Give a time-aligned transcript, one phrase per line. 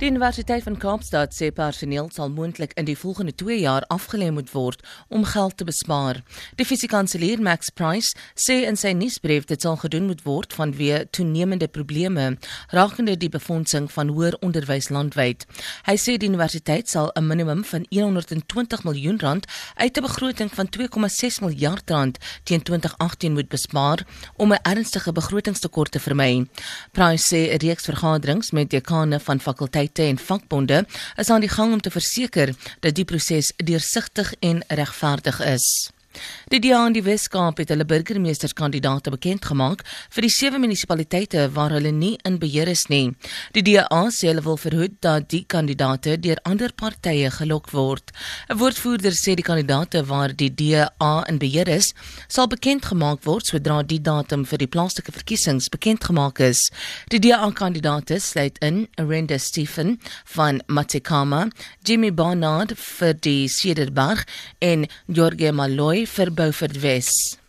[0.00, 4.48] Die Universiteit van Kaapstad sê personeel sal moontlik in die volgende 2 jaar afgelê moet
[4.54, 4.80] word
[5.12, 6.22] om geld te bespaar.
[6.56, 11.68] Die fisiekanselier Max Price sê in sy nuusbrief dit sal gedoen moet word vanweë toenemende
[11.68, 12.38] probleme
[12.72, 15.44] rakende die befondsing van hoër onderwys landwyd.
[15.84, 19.44] Hy sê die universiteit sal 'n minimum van 120 miljoen rand
[19.76, 24.06] uit 'n begroting van 2,6 miljard rand teen 2018 moet bespaar
[24.36, 26.48] om 'n ernstige begrotingstekort te vermy.
[26.92, 30.86] Price sê 'n reeks vergaderings met dekane van fakulteite universiteite en vakbonde
[31.16, 35.90] is aan die gang om te verseker dat die proses deursigtig en regverdig is.
[36.50, 41.70] Die DA in die Wes-Kaap het hulle burgemeesterskandidaate bekend gemaak vir die sewe munisipaliteite waar
[41.76, 43.12] hulle nie in beheer is nie.
[43.54, 48.10] Die DA sê hulle wil verhoed dat die kandidaate deur ander partye gelok word.
[48.50, 51.94] 'n Woordvoerder sê die kandidaate waar die DA in beheer is,
[52.28, 56.70] sal bekend gemaak word sodra die datum vir die plaaslike verkiesings bekend gemaak is.
[57.10, 59.98] Die DA-kandidaate sluit in Arenda Stephen
[60.34, 61.48] van Matekama,
[61.84, 64.26] Jimmy Barnard vir die Cederberg
[64.58, 67.39] en Jorge Maloy vir Beaufort Wes.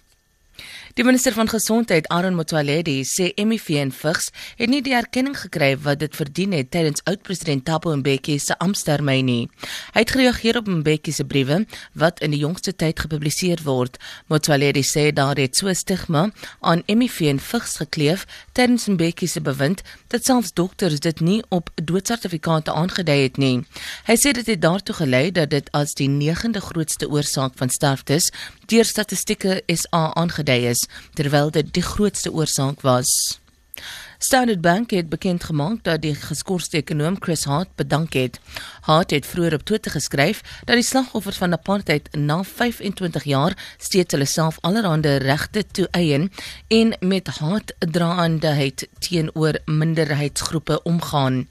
[0.94, 4.26] Die minister van gesondheid, Aaron Motsoaledi, sê HIV en vigs
[4.60, 9.24] het nie die erkenning gekry wat dit verdien het tydens oud-president Thabo Mbeki se amptetermyn
[9.24, 9.46] nie.
[9.96, 11.62] Hy het gereageer op Mbeki se briewe
[11.96, 13.96] wat in die jongste tyd gepubliseer word.
[14.28, 16.26] Motsoaledi sê daar het so stigma
[16.60, 21.72] aan HIV en vigs gekleef tydens Mbeki se bewind dat selfs dokters dit nie op
[21.80, 23.62] doodsertifikate aangedui het nie.
[24.12, 28.34] Hy sê dit het daartoe gelei dat dit as die 9de grootste oorsaak van sterftes
[28.68, 30.81] deur statistieke SA aangedui is
[31.14, 33.40] terwyl dit die grootste oorsaak was.
[34.22, 38.36] Standard Bank het bekend gemaak dat die geskorste ekonom Chris Hart bedank het.
[38.86, 44.14] Hart het vroeër op Twitter geskryf dat die slagoffers van apartheid na 25 jaar steeds
[44.14, 46.30] hulle self allerhande regte toeëien
[46.68, 51.48] en met haatdraandeheid teenoor minderheidsgroepe omgaan.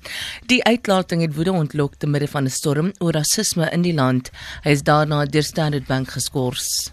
[0.46, 4.30] Die uitlating het woede ontlok te midde van 'n storm oor rasisme in die land.
[4.62, 6.92] Hy is daarna deur Standard Bank geskort.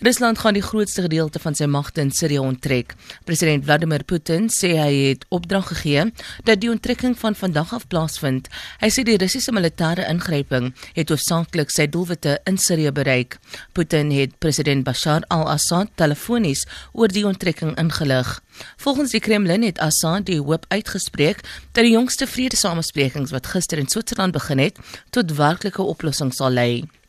[0.00, 2.94] Rusland gaan die grootste gedeelte van sy magte in Sirië onttrek.
[3.24, 6.06] President Vladimir Putin sê hy het opdrag gegee
[6.44, 8.48] dat die onttrekking van vandag af plaasvind.
[8.80, 13.38] Hy sê die Russiese militêre ingryping het hoofsaaklik sy doelwitte in Sirië bereik.
[13.72, 18.38] Putin het president Bashar al-Assad telefonies oor die onttrekking ingelig.
[18.76, 21.42] Volgens die Kremlin het Assad die hoop uitgespreek
[21.72, 24.78] dat die jongste vredesamesprekings wat gister in Switserland begin het,
[25.10, 26.99] tot werklike oplossings sal lei.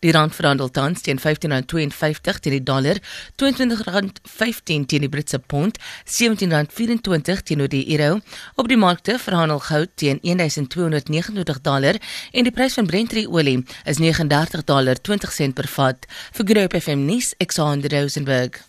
[0.00, 2.96] Die rand verhandel tans teen R15.52 teen die dollar,
[3.36, 5.76] R22.15 teen die Britse pond,
[6.08, 8.20] R17.24 teenoor die euro.
[8.56, 12.00] Op die markte verhandel goud teen $1229 dollar
[12.32, 16.08] en die prys van Brent olie is $39.20 per vat.
[16.32, 18.62] Vir Groep FM nuus, Alexander Rosenberg.